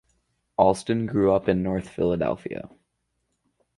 Alston 0.57 1.05
grew 1.05 1.31
up 1.31 1.47
in 1.47 1.61
North 1.61 1.87
Philadelphia. 1.87 2.71